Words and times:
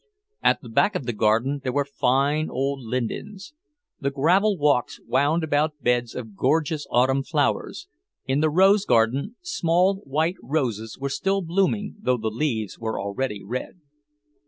At 0.41 0.61
the 0.63 0.69
back 0.69 0.95
of 0.95 1.05
the 1.05 1.13
garden 1.13 1.59
there 1.61 1.71
were 1.71 1.85
fine 1.85 2.49
old 2.49 2.79
lindens. 2.81 3.53
The 3.99 4.09
gravel 4.09 4.57
walks 4.57 4.99
wound 5.05 5.43
about 5.43 5.79
beds 5.79 6.15
of 6.15 6.35
gorgeous 6.35 6.87
autumn 6.89 7.21
flowers; 7.21 7.87
in 8.25 8.39
the 8.39 8.49
rose 8.49 8.83
garden, 8.83 9.35
small 9.41 9.97
white 9.97 10.37
roses 10.41 10.97
were 10.97 11.09
still 11.09 11.43
blooming, 11.43 11.97
though 12.01 12.17
the 12.17 12.29
leaves 12.31 12.79
were 12.79 12.99
already 12.99 13.43
red. 13.43 13.79